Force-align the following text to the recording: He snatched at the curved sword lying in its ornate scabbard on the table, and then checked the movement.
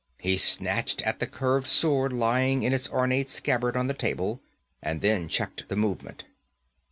He 0.17 0.39
snatched 0.39 1.03
at 1.03 1.19
the 1.19 1.27
curved 1.27 1.67
sword 1.67 2.11
lying 2.11 2.63
in 2.63 2.73
its 2.73 2.89
ornate 2.89 3.29
scabbard 3.29 3.77
on 3.77 3.85
the 3.85 3.93
table, 3.93 4.41
and 4.81 4.99
then 5.01 5.27
checked 5.27 5.69
the 5.69 5.75
movement. 5.75 6.23